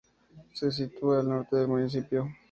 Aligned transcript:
Se 0.53 0.71
sitúa 0.71 1.19
al 1.19 1.29
norte 1.29 1.57
del 1.57 1.67
municipio. 1.67 2.27